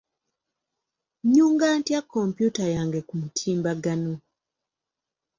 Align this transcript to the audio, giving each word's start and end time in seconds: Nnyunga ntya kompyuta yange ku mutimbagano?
Nnyunga 1.23 1.67
ntya 1.77 1.99
kompyuta 2.11 2.63
yange 2.75 2.99
ku 3.07 3.13
mutimbagano? 3.21 4.13